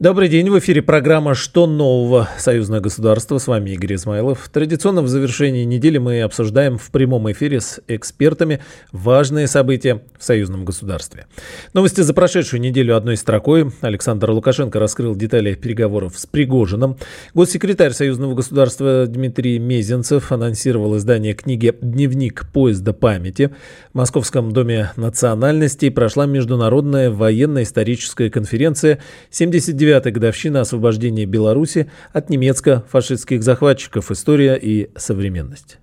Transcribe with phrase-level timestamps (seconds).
[0.00, 2.28] Добрый день, в эфире программа «Что нового?
[2.38, 3.38] Союзное государство».
[3.38, 4.48] С вами Игорь Измайлов.
[4.48, 8.60] Традиционно в завершении недели мы обсуждаем в прямом эфире с экспертами
[8.92, 11.26] важные события в союзном государстве.
[11.74, 13.72] Новости за прошедшую неделю одной строкой.
[13.80, 16.96] Александр Лукашенко раскрыл детали переговоров с Пригожиным.
[17.34, 23.50] Госсекретарь союзного государства Дмитрий Мезенцев анонсировал издание книги «Дневник поезда памяти».
[23.92, 33.42] В Московском доме национальностей прошла международная военно-историческая конференция 79 девятая годовщина освобождения Беларуси от немецко-фашистских
[33.42, 34.10] захватчиков.
[34.10, 35.78] История и современность.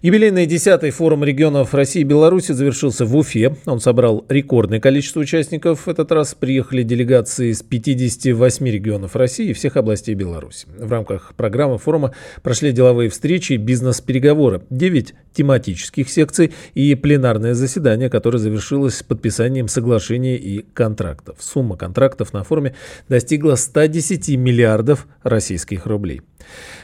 [0.00, 3.56] Юбилейный 10-й форум регионов России и Беларуси завершился в Уфе.
[3.66, 5.86] Он собрал рекордное количество участников.
[5.86, 10.66] В этот раз приехали делегации из 58 регионов России и всех областей Беларуси.
[10.76, 14.62] В рамках программы форума прошли деловые встречи и бизнес-переговоры.
[14.70, 21.36] 9 тематических секций и пленарное заседание, которое завершилось подписанием соглашений и контрактов.
[21.40, 22.74] Сумма контрактов на форуме
[23.08, 26.22] достигла 110 миллиардов российских рублей.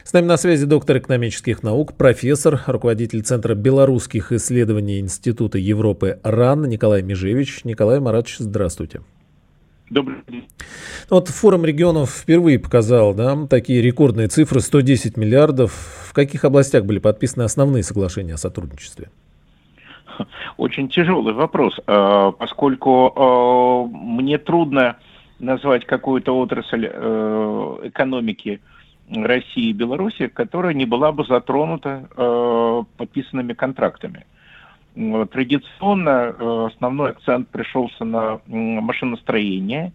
[0.04, 6.68] С нами на связи доктор экономических наук, профессор, руководитель Центра белорусских исследований Института Европы РАН
[6.68, 7.64] Николай Межевич.
[7.64, 9.00] Николай Маратович, здравствуйте.
[9.90, 10.48] Добрый день.
[11.08, 15.72] Вот форум регионов впервые показал да, такие рекордные цифры 110 миллиардов.
[16.08, 19.10] В каких областях были подписаны основные соглашения о сотрудничестве?
[20.56, 24.96] Очень тяжелый вопрос, э, поскольку э, мне трудно
[25.38, 28.60] назвать какую-то отрасль э, экономики
[29.10, 34.26] России и Беларуси, которая не была бы затронута э, подписанными контрактами.
[34.94, 39.92] Традиционно э, основной акцент пришелся на машиностроение,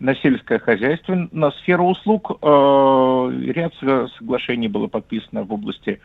[0.00, 2.38] на сельское хозяйство, на сферу услуг.
[2.42, 3.74] Э, ряд
[4.18, 6.00] соглашений было подписано в области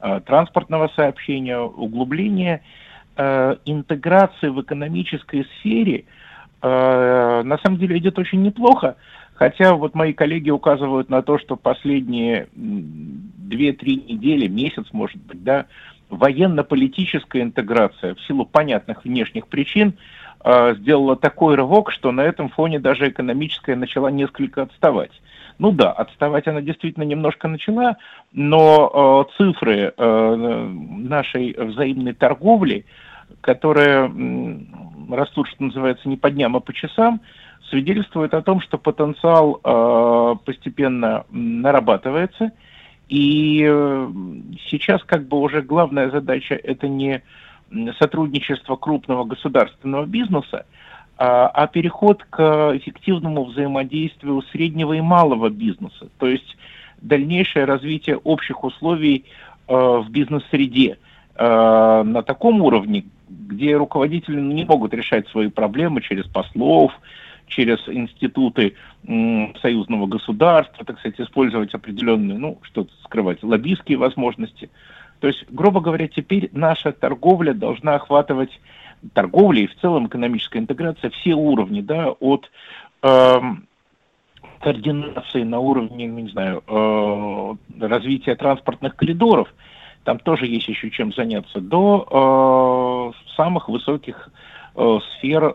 [0.00, 2.62] э, транспортного сообщения, углубления,
[3.16, 6.04] э, интеграции в экономической сфере
[6.64, 8.96] э, на самом деле идет очень неплохо.
[9.34, 15.66] Хотя вот мои коллеги указывают на то, что последние 2-3 недели, месяц, может быть, да,
[16.08, 19.94] военно-политическая интеграция в силу понятных внешних причин
[20.44, 25.12] э, сделала такой рывок, что на этом фоне даже экономическая начала несколько отставать.
[25.58, 27.96] Ну да, отставать она действительно немножко начала,
[28.32, 30.66] но э, цифры э,
[30.98, 32.86] нашей взаимной торговли,
[33.40, 34.58] которые э,
[35.10, 37.20] растут, что называется, не по дням, а по часам,
[37.70, 42.52] свидетельствует о том, что потенциал э, постепенно нарабатывается,
[43.08, 44.10] и э,
[44.68, 47.22] сейчас как бы уже главная задача это не
[47.98, 50.66] сотрудничество крупного государственного бизнеса,
[51.16, 56.56] а, а переход к эффективному взаимодействию среднего и малого бизнеса, то есть
[57.00, 59.24] дальнейшее развитие общих условий
[59.66, 60.98] э, в бизнес-среде
[61.36, 66.92] на таком уровне, где руководители не могут решать свои проблемы через послов,
[67.46, 68.74] через институты
[69.60, 74.70] союзного государства, так сказать, использовать определенные, ну, что скрывать, лоббистские возможности.
[75.20, 78.60] То есть, грубо говоря, теперь наша торговля должна охватывать
[79.12, 82.50] торговля и в целом экономическая интеграция все уровни, да, от
[83.02, 83.40] э,
[84.60, 89.52] координации на уровне, не знаю, э, развития транспортных коридоров,
[90.04, 94.30] там тоже есть еще чем заняться, до э, самых высоких
[94.76, 95.50] Э, сфер э,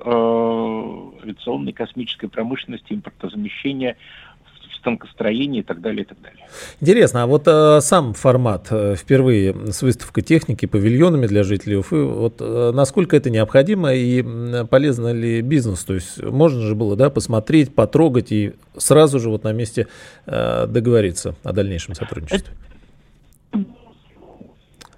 [1.23, 3.97] авиационной космической промышленности, импортозамещения,
[4.79, 6.47] станкостроения и так далее, и так далее.
[6.79, 12.01] Интересно, а вот э, сам формат э, впервые с выставкой техники, павильонами для жителей Уфы,
[12.01, 14.23] вот э, насколько это необходимо и
[14.67, 15.83] полезно ли бизнес?
[15.83, 19.87] То есть можно же было, да, посмотреть, потрогать и сразу же вот на месте
[20.27, 22.53] э, договориться о дальнейшем сотрудничестве?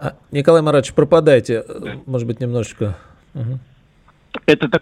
[0.01, 1.63] А, Николай Маратович, пропадайте,
[2.07, 2.97] может быть, немножечко.
[3.35, 3.59] Угу.
[4.47, 4.81] Это так...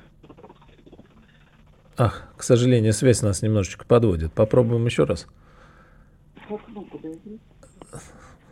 [1.97, 4.31] Ах, к сожалению, связь нас немножечко подводит.
[4.31, 5.28] Попробуем еще раз.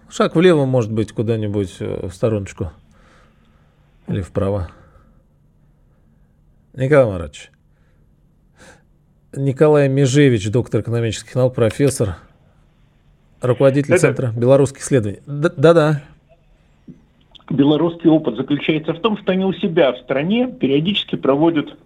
[0.09, 2.73] Шаг влево, может быть, куда-нибудь э, в стороночку.
[4.07, 4.69] Или вправо.
[6.73, 7.49] Николай Маратович.
[9.33, 12.17] Николай Межевич, доктор экономических наук, профессор,
[13.39, 15.21] руководитель да Центра белорусских исследований.
[15.25, 16.03] Да-да
[17.49, 21.77] белорусский опыт заключается в том, что они у себя в стране периодически проводят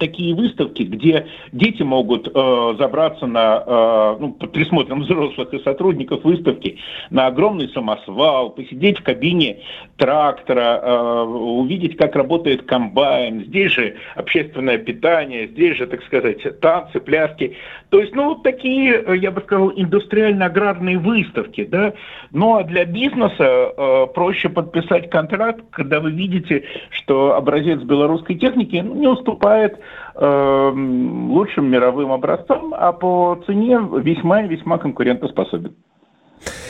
[0.00, 6.24] такие выставки, где дети могут э, забраться на, э, ну, под присмотром взрослых и сотрудников
[6.24, 6.78] выставки,
[7.10, 9.60] на огромный самосвал, посидеть в кабине
[9.96, 13.44] трактора, э, увидеть, как работает комбайн.
[13.44, 17.56] Здесь же общественное питание, здесь же, так сказать, танцы, пляски.
[17.90, 21.92] То есть, ну, такие, э, я бы сказал, индустриально-аграрные выставки, да.
[22.32, 28.76] Ну, а для бизнеса э, проще подписать контракт, когда вы видите, что образец белорусской техники
[28.76, 29.78] ну, не уступает
[30.14, 35.74] э, лучшим мировым образцам, а по цене весьма и весьма конкурентоспособен.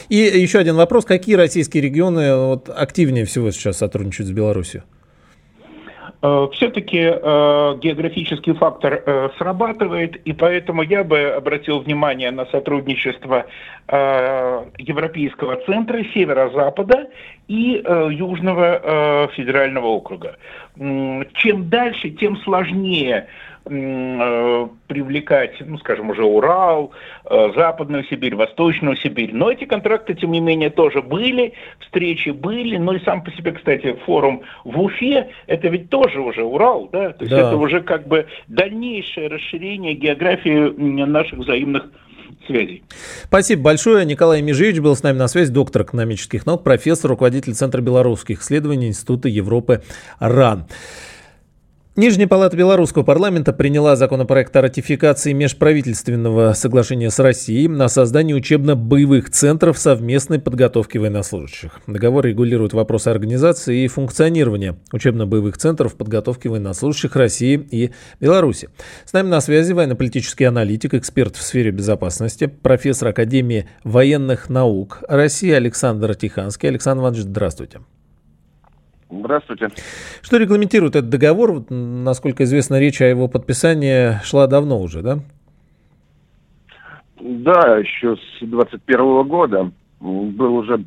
[0.09, 1.05] И еще один вопрос.
[1.05, 4.83] Какие российские регионы вот, активнее всего сейчас сотрудничают с Беларусью?
[6.23, 13.47] Э, Все-таки э, географический фактор э, срабатывает, и поэтому я бы обратил внимание на сотрудничество
[14.79, 17.09] Европейского центра, Северо-Запада
[17.49, 20.37] и Южного федерального округа.
[20.77, 23.27] Чем дальше, тем сложнее
[23.71, 26.91] привлекать, ну, скажем, уже Урал,
[27.25, 29.31] э, Западную Сибирь, Восточную Сибирь.
[29.33, 32.77] Но эти контракты, тем не менее, тоже были, встречи были.
[32.77, 37.11] Ну и сам по себе, кстати, форум в Уфе, это ведь тоже уже Урал, да?
[37.11, 37.49] То есть да.
[37.49, 40.73] это уже как бы дальнейшее расширение географии
[41.05, 41.87] наших взаимных
[42.47, 42.83] связей.
[43.25, 44.05] Спасибо большое.
[44.05, 48.89] Николай Межевич был с нами на связи, доктор экономических наук, профессор, руководитель Центра белорусских исследований
[48.89, 49.83] Института Европы
[50.19, 50.67] РАН.
[51.97, 59.29] Нижняя палата белорусского парламента приняла законопроект о ратификации межправительственного соглашения с Россией на создание учебно-боевых
[59.31, 61.81] центров совместной подготовки военнослужащих.
[61.89, 67.91] Договор регулирует вопросы организации и функционирования учебно-боевых центров подготовки военнослужащих России и
[68.21, 68.69] Беларуси.
[69.05, 75.51] С нами на связи военно-политический аналитик, эксперт в сфере безопасности, профессор Академии военных наук России
[75.51, 76.69] Александр Тиханский.
[76.69, 77.81] Александр Иванович, здравствуйте.
[79.11, 79.69] Здравствуйте.
[80.23, 81.65] Что регламентирует этот договор?
[81.69, 85.19] Насколько известно, речь о его подписании шла давно уже, да?
[87.21, 89.71] Да, еще с 21 года
[90.01, 90.83] был уже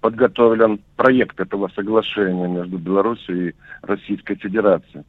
[0.00, 5.04] подготовлен проект этого соглашения между Беларусью и Российской Федерацией.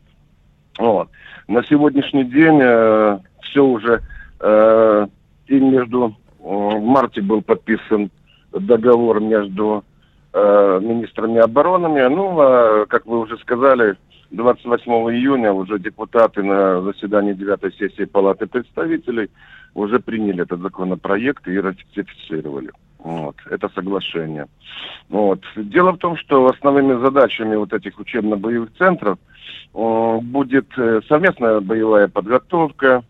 [0.78, 1.10] Вот.
[1.48, 4.02] На сегодняшний день э, все уже
[4.40, 5.08] э,
[5.48, 6.12] и между э,
[6.42, 8.10] в марте был подписан
[8.52, 9.84] договор между
[10.34, 12.10] э, министрами обороны.
[12.10, 13.98] Ну, а, как вы уже сказали,
[14.32, 19.30] 28 июня уже депутаты на заседании 9 сессии Палаты представителей
[19.74, 22.72] уже приняли этот законопроект и ратифицировали.
[23.00, 24.48] Вот, это соглашение.
[25.08, 25.42] Вот.
[25.56, 29.18] Дело в том, что основными задачами вот этих учебно-боевых центров
[29.74, 33.04] э, будет э, совместная боевая подготовка,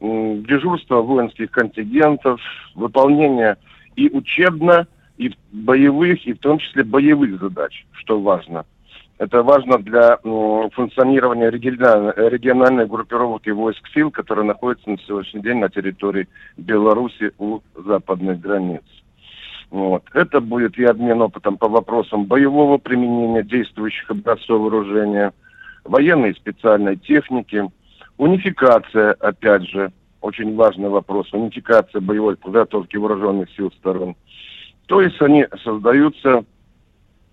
[0.00, 2.40] э, дежурство воинских контингентов,
[2.74, 3.58] выполнение
[3.96, 4.86] и учебно
[5.16, 8.64] и боевых, и в том числе боевых задач, что важно.
[9.18, 15.58] Это важно для ну, функционирования региональной, региональной группировки войск сил, которые находятся на сегодняшний день
[15.58, 18.82] на территории Беларуси у западных границ.
[19.70, 20.02] Вот.
[20.12, 25.32] Это будет и обмен опытом по вопросам боевого применения действующих образцов вооружения,
[25.84, 27.62] военной и специальной техники,
[28.18, 34.16] унификация, опять же, очень важный вопрос, унификация боевой подготовки вооруженных сил сторон–
[34.86, 36.44] то есть они создаются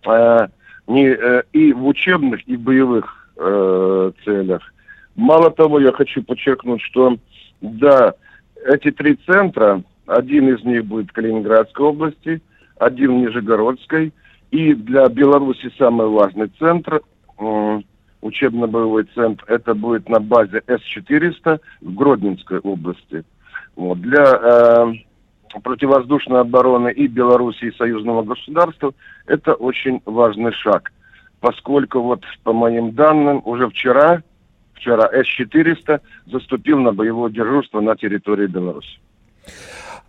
[0.06, 0.48] э,
[0.88, 4.74] не, э, и в учебных, и в боевых э, целях.
[5.15, 7.18] Мало того, я хочу подчеркнуть, что
[7.62, 8.13] да,
[8.65, 12.42] эти три центра, один из них будет в Калининградской области,
[12.80, 14.13] один в Нижегородской,
[14.51, 17.01] и для Беларуси самый важный центр,
[17.39, 17.81] э,
[18.21, 23.24] учебно-боевой центр, это будет на базе С-400 в Гродненской области.
[23.75, 24.00] Вот.
[24.01, 24.94] Для э,
[25.59, 28.94] противовоздушной обороны и Беларуси, и союзного государства,
[29.25, 30.92] это очень важный шаг.
[31.40, 34.23] Поскольку вот по моим данным уже вчера,
[34.73, 38.99] вчера С-400 заступил на боевое дежурство на территории Беларуси.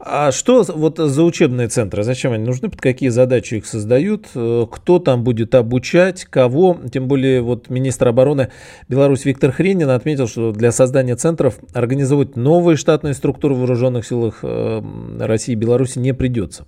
[0.05, 2.03] А что вот за учебные центры?
[2.03, 2.69] Зачем они нужны?
[2.69, 4.27] Под какие задачи их создают?
[4.35, 6.25] Э, кто там будет обучать?
[6.25, 6.77] Кого?
[6.93, 8.51] Тем более вот министр обороны
[8.89, 14.41] Беларуси Виктор Хренин отметил, что для создания центров организовать новые штатные структуры в вооруженных силах
[14.43, 14.81] э,
[15.21, 16.67] России и Беларуси не придется.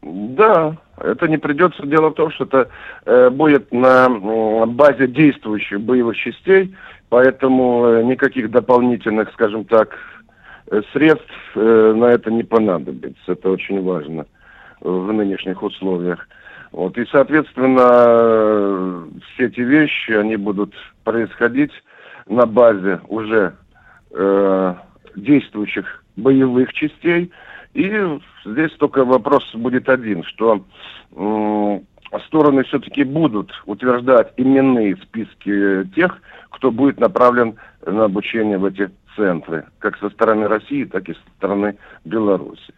[0.00, 1.84] Да, это не придется.
[1.84, 2.68] Дело в том, что это
[3.06, 4.08] э, будет на
[4.66, 6.76] базе действующих боевых частей,
[7.08, 9.96] поэтому никаких дополнительных, скажем так,
[10.92, 13.32] средств э, на это не понадобится.
[13.32, 14.26] Это очень важно
[14.80, 16.28] в нынешних условиях.
[16.72, 16.98] Вот.
[16.98, 21.72] И, соответственно, все эти вещи, они будут происходить
[22.28, 23.54] на базе уже
[24.10, 24.74] э,
[25.16, 27.32] действующих боевых частей.
[27.74, 30.64] И здесь только вопрос будет один, что
[31.16, 31.80] э,
[32.26, 36.20] стороны все-таки будут утверждать именные списки тех,
[36.50, 37.56] кто будет направлен
[37.86, 42.72] на обучение в эти центры, как со стороны России, так и со стороны Беларуси.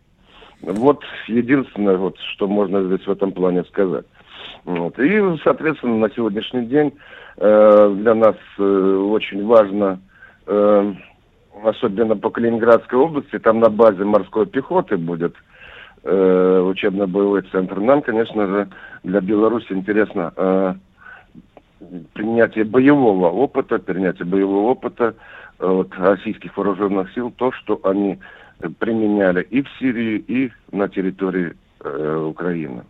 [0.63, 4.07] Вот единственное, вот, что можно здесь в этом плане сказать.
[4.65, 4.99] Вот.
[4.99, 6.93] И, соответственно, на сегодняшний день
[7.37, 10.01] э, для нас э, очень важно,
[10.47, 10.95] э,
[11.65, 15.35] особенно по Калининградской области, там на базе морской пехоты будет
[16.03, 17.81] э, учебно-боевой центр.
[17.81, 18.69] Нам, конечно же,
[19.03, 20.75] для Беларуси интересно э,
[22.13, 25.15] принятие боевого опыта, принятие боевого опыта
[25.61, 28.19] э, от российских вооруженных сил, то, что они
[28.79, 32.83] применяли и в Сирии, и на территории э, Украины.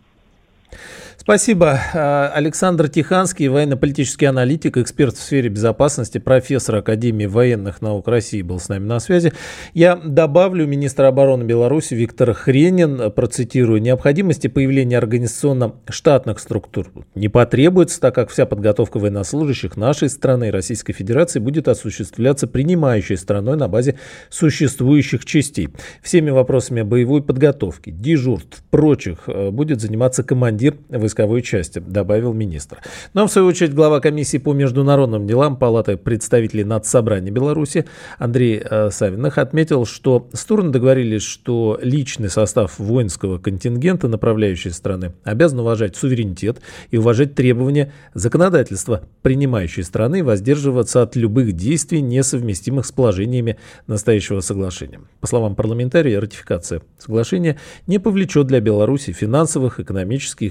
[1.21, 1.79] Спасибо.
[1.93, 8.59] А, Александр Тиханский, военно-политический аналитик, эксперт в сфере безопасности, профессор Академии военных наук России был
[8.59, 9.31] с нами на связи.
[9.75, 18.15] Я добавлю, министр обороны Беларуси Виктор Хренин, процитирую, необходимости появления организационно-штатных структур не потребуется, так
[18.15, 23.99] как вся подготовка военнослужащих нашей страны и Российской Федерации будет осуществляться принимающей страной на базе
[24.31, 25.69] существующих частей.
[26.01, 32.79] Всеми вопросами боевой подготовки, дежурств, прочих э, будет заниматься командир войсковой части, добавил министр.
[33.13, 37.85] Но, в свою очередь, глава комиссии по международным делам Палаты представителей Нацсобрания Беларуси
[38.17, 45.59] Андрей э, Савинах отметил, что стороны договорились, что личный состав воинского контингента направляющей страны обязан
[45.59, 53.57] уважать суверенитет и уважать требования законодательства принимающей страны воздерживаться от любых действий, несовместимых с положениями
[53.87, 55.01] настоящего соглашения.
[55.19, 59.79] По словам парламентария, ратификация соглашения не повлечет для Беларуси финансовых,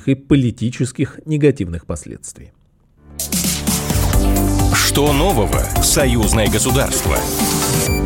[0.00, 2.52] экономических и политических негативных последствий.
[4.74, 5.62] Что нового?
[5.82, 7.16] Союзное государство.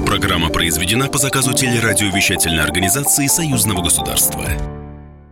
[0.06, 4.83] Программа произведена по заказу телерадиовещательной организации Союзного государства.